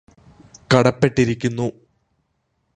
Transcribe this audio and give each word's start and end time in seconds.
കടപ്പെട്ടിരിക്കുന്നു 0.73 1.67